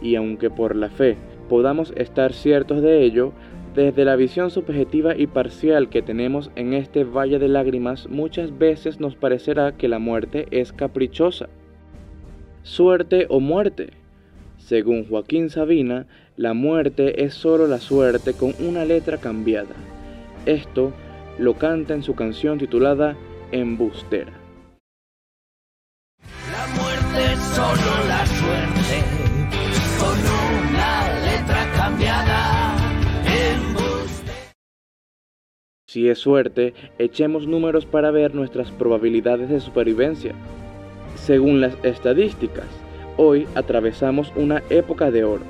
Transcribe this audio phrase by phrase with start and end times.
[0.00, 1.18] y aunque por la fe
[1.50, 3.32] podamos estar ciertos de ello,
[3.74, 8.98] desde la visión subjetiva y parcial que tenemos en este valle de lágrimas, muchas veces
[8.98, 11.50] nos parecerá que la muerte es caprichosa.
[12.66, 13.90] Suerte o muerte.
[14.58, 19.76] Según Joaquín Sabina, la muerte es solo la suerte con una letra cambiada.
[20.46, 20.92] Esto
[21.38, 23.16] lo canta en su canción titulada
[23.52, 24.32] Embustera.
[26.50, 29.04] La muerte es solo la suerte
[30.00, 30.18] con
[30.74, 32.76] una letra cambiada.
[35.86, 40.34] Si es suerte, echemos números para ver nuestras probabilidades de supervivencia.
[41.26, 42.66] Según las estadísticas,
[43.16, 45.42] hoy atravesamos una época de oro.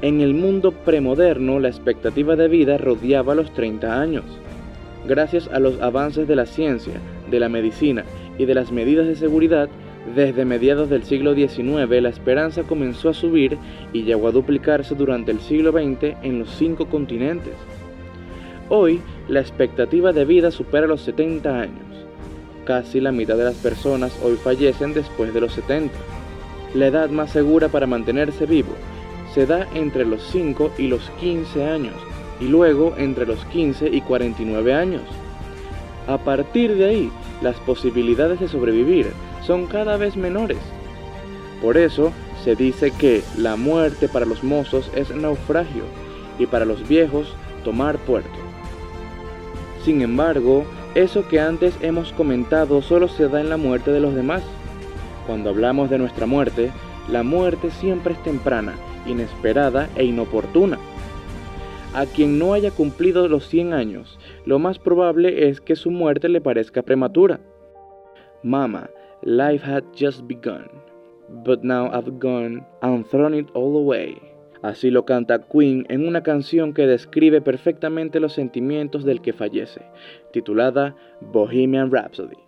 [0.00, 4.24] En el mundo premoderno, la expectativa de vida rodeaba los 30 años.
[5.06, 6.94] Gracias a los avances de la ciencia,
[7.30, 8.06] de la medicina
[8.38, 9.68] y de las medidas de seguridad,
[10.16, 13.58] desde mediados del siglo XIX la esperanza comenzó a subir
[13.92, 17.56] y llegó a duplicarse durante el siglo XX en los cinco continentes.
[18.70, 21.94] Hoy, la expectativa de vida supera los 70 años.
[22.64, 25.94] Casi la mitad de las personas hoy fallecen después de los 70.
[26.74, 28.72] La edad más segura para mantenerse vivo
[29.34, 31.94] se da entre los 5 y los 15 años
[32.40, 35.02] y luego entre los 15 y 49 años.
[36.06, 37.10] A partir de ahí,
[37.42, 39.12] las posibilidades de sobrevivir
[39.46, 40.58] son cada vez menores.
[41.60, 42.12] Por eso
[42.44, 45.84] se dice que la muerte para los mozos es naufragio
[46.38, 48.38] y para los viejos tomar puerto.
[49.84, 50.64] Sin embargo,
[50.94, 54.42] eso que antes hemos comentado solo se da en la muerte de los demás.
[55.26, 56.70] Cuando hablamos de nuestra muerte,
[57.08, 58.74] la muerte siempre es temprana,
[59.06, 60.78] inesperada e inoportuna.
[61.94, 66.28] A quien no haya cumplido los 100 años, lo más probable es que su muerte
[66.28, 67.40] le parezca prematura.
[68.42, 68.90] Mama,
[69.22, 70.68] life had just begun,
[71.44, 74.33] but now I've gone and thrown it all away.
[74.64, 79.82] Así lo canta Queen en una canción que describe perfectamente los sentimientos del que fallece,
[80.32, 82.38] titulada Bohemian Rhapsody.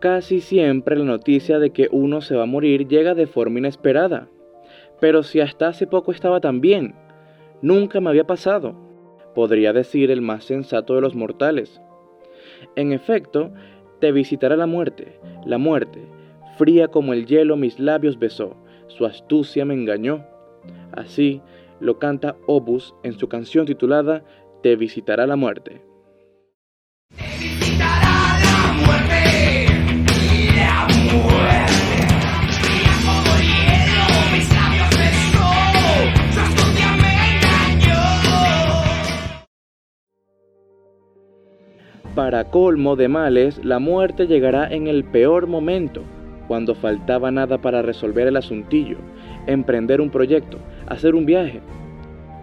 [0.00, 4.30] Casi siempre la noticia de que uno se va a morir llega de forma inesperada.
[5.00, 6.94] Pero si hasta hace poco estaba tan bien,
[7.62, 8.74] nunca me había pasado,
[9.34, 11.80] podría decir el más sensato de los mortales.
[12.74, 13.52] En efecto,
[14.00, 16.06] te visitará la muerte, la muerte,
[16.56, 18.56] fría como el hielo mis labios besó,
[18.88, 20.24] su astucia me engañó.
[20.92, 21.42] Así
[21.80, 24.24] lo canta Obus en su canción titulada
[24.62, 25.82] Te visitará la muerte.
[42.14, 46.02] Para colmo de males, la muerte llegará en el peor momento,
[46.48, 48.96] cuando faltaba nada para resolver el asuntillo,
[49.46, 51.60] emprender un proyecto, hacer un viaje.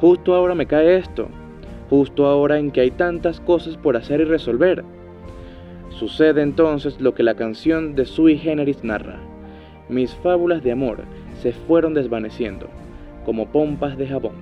[0.00, 1.28] Justo ahora me cae esto,
[1.88, 4.84] justo ahora en que hay tantas cosas por hacer y resolver.
[5.90, 9.20] Sucede entonces lo que la canción de Sui Generis narra.
[9.88, 11.04] Mis fábulas de amor
[11.42, 12.66] se fueron desvaneciendo,
[13.24, 14.34] como pompas de jabón.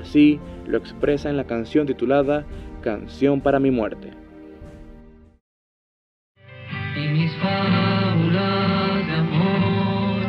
[0.00, 2.44] Así lo expresa en la canción titulada
[2.82, 4.23] Canción para mi muerte
[6.96, 10.22] y mis fábulas de amor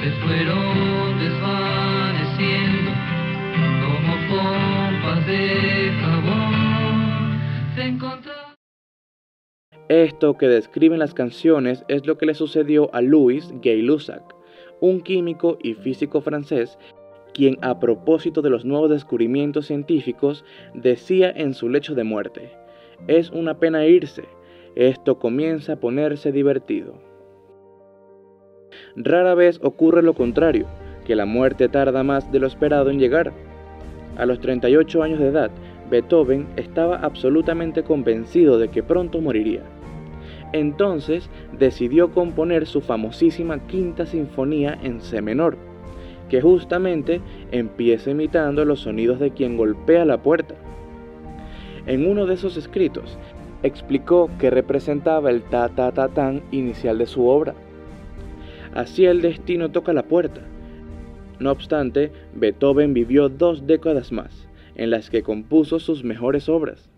[0.00, 2.92] se fueron desvaneciendo
[9.88, 14.22] Esto que describen las canciones es lo que le sucedió a Louis Gay-Lussac,
[14.80, 16.78] un químico y físico francés
[17.34, 20.44] quien a propósito de los nuevos descubrimientos científicos
[20.74, 22.52] decía en su lecho de muerte,
[23.06, 24.24] es una pena irse,
[24.74, 26.94] esto comienza a ponerse divertido.
[28.96, 30.66] Rara vez ocurre lo contrario,
[31.04, 33.32] que la muerte tarda más de lo esperado en llegar.
[34.16, 35.50] A los 38 años de edad,
[35.90, 39.62] Beethoven estaba absolutamente convencido de que pronto moriría.
[40.52, 41.28] Entonces
[41.58, 45.56] decidió componer su famosísima Quinta Sinfonía en C menor,
[46.28, 47.20] que justamente
[47.50, 50.54] empieza imitando los sonidos de quien golpea la puerta.
[51.86, 53.18] En uno de esos escritos,
[53.62, 57.54] explicó que representaba el ta ta ta tan inicial de su obra.
[58.74, 60.40] Así el destino toca la puerta.
[61.38, 66.88] No obstante, Beethoven vivió dos décadas más, en las que compuso sus mejores obras.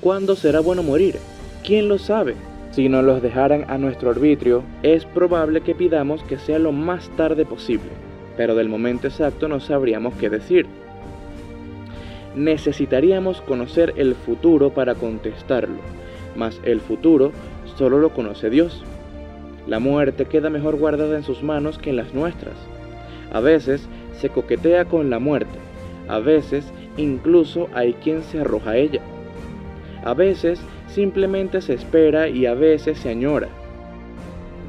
[0.00, 1.16] ¿Cuándo será bueno morir?
[1.64, 2.34] ¿Quién lo sabe?
[2.72, 7.08] Si nos los dejaran a nuestro arbitrio, es probable que pidamos que sea lo más
[7.16, 7.90] tarde posible,
[8.36, 10.66] pero del momento exacto no sabríamos qué decir.
[12.34, 15.76] Necesitaríamos conocer el futuro para contestarlo,
[16.34, 17.32] mas el futuro
[17.76, 18.82] solo lo conoce Dios.
[19.66, 22.54] La muerte queda mejor guardada en sus manos que en las nuestras.
[23.32, 23.86] A veces
[24.18, 25.58] se coquetea con la muerte,
[26.08, 29.00] a veces incluso hay quien se arroja a ella.
[30.04, 33.48] A veces simplemente se espera y a veces se añora.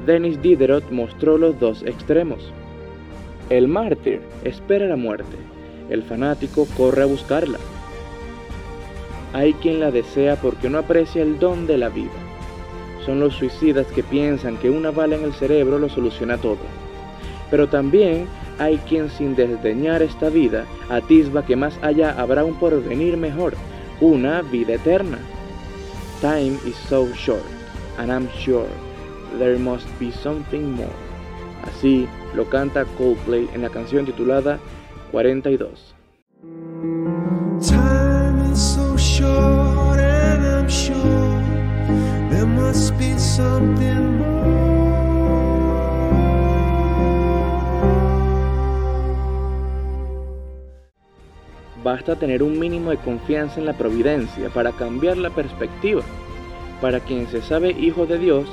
[0.06, 2.52] Denis Diderot mostró los dos extremos.
[3.50, 5.36] El mártir espera la muerte,
[5.94, 7.58] el fanático corre a buscarla.
[9.32, 12.12] Hay quien la desea porque no aprecia el don de la vida.
[13.04, 16.58] Son los suicidas que piensan que una bala en el cerebro lo soluciona todo.
[17.50, 18.26] Pero también
[18.58, 23.54] hay quien sin desdeñar esta vida atisba que más allá habrá un porvenir mejor,
[24.00, 25.18] una vida eterna.
[26.20, 27.42] Time is so short,
[27.98, 28.68] and I'm sure
[29.38, 30.88] there must be something more.
[31.64, 34.58] Así lo canta Coldplay en la canción titulada
[35.14, 35.94] 42.
[37.60, 41.40] Time is so short, and I'm sure
[42.30, 43.94] there must be something
[51.84, 56.02] Basta tener un mínimo de confianza en la providencia para cambiar la perspectiva.
[56.80, 58.48] Para quien se sabe hijo de Dios,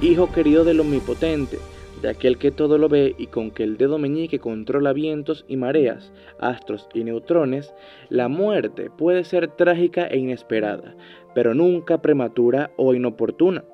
[0.00, 1.58] hijo querido del Omnipotente,
[2.04, 5.56] de aquel que todo lo ve y con que el dedo meñique controla vientos y
[5.56, 7.74] mareas, astros y neutrones,
[8.10, 10.94] la muerte puede ser trágica e inesperada,
[11.34, 13.64] pero nunca prematura o inoportuna.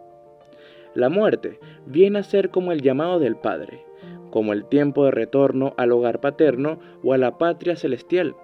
[0.95, 3.85] La muerte viene a ser como el llamado del Padre,
[4.31, 8.37] como el tiempo de retorno al hogar paterno o a la patria celestial.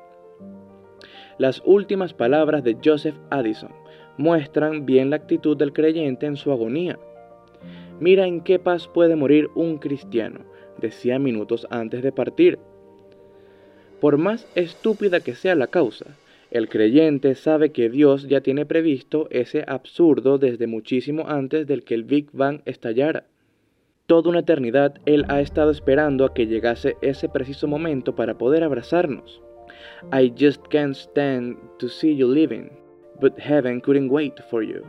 [1.38, 3.70] Las últimas palabras de Joseph Addison
[4.16, 6.98] muestran bien la actitud del creyente en su agonía.
[8.00, 10.40] Mira en qué paz puede morir un cristiano,
[10.78, 12.58] decía minutos antes de partir.
[14.00, 16.16] Por más estúpida que sea la causa,
[16.50, 21.94] el creyente sabe que Dios ya tiene previsto ese absurdo desde muchísimo antes del que
[21.94, 23.24] el Big Bang estallara.
[24.06, 28.62] Toda una eternidad Él ha estado esperando a que llegase ese preciso momento para poder
[28.62, 29.42] abrazarnos.
[30.12, 32.70] I just can't stand to see you leaving,
[33.20, 34.82] but heaven couldn't wait for you.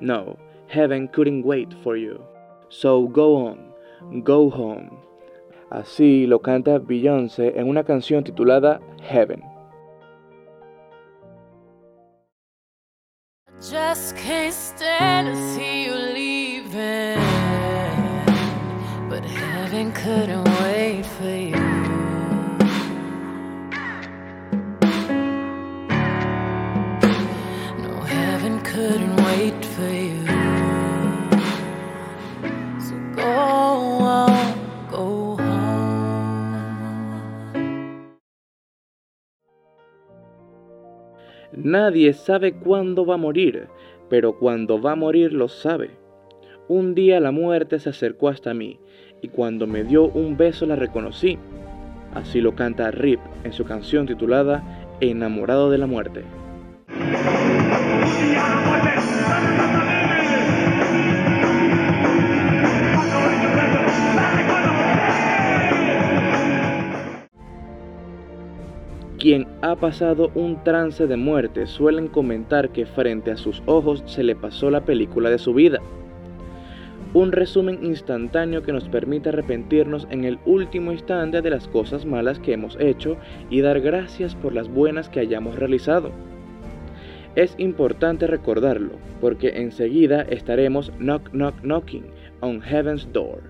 [0.00, 0.36] No,
[0.72, 2.18] heaven couldn't wait for you.
[2.70, 3.58] So go on,
[4.24, 4.90] go home.
[5.70, 9.42] Así lo canta Beyoncé en una canción titulada Heaven.
[13.60, 17.20] Just can't stand to see you leaving,
[19.08, 20.71] but heaven couldn't wait
[41.64, 43.68] Nadie sabe cuándo va a morir,
[44.10, 45.90] pero cuando va a morir lo sabe.
[46.66, 48.80] Un día la muerte se acercó hasta mí,
[49.20, 51.38] y cuando me dio un beso la reconocí.
[52.14, 54.64] Así lo canta Rip en su canción titulada
[55.00, 56.24] Enamorado de la muerte.
[69.22, 74.24] Quien ha pasado un trance de muerte suelen comentar que frente a sus ojos se
[74.24, 75.78] le pasó la película de su vida.
[77.14, 82.40] Un resumen instantáneo que nos permite arrepentirnos en el último instante de las cosas malas
[82.40, 83.16] que hemos hecho
[83.48, 86.10] y dar gracias por las buenas que hayamos realizado.
[87.36, 92.06] Es importante recordarlo, porque enseguida estaremos knock knock knocking
[92.40, 93.40] on heaven's door,